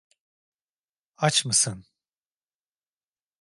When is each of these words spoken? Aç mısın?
Aç 1.17 1.45
mısın? 1.45 1.85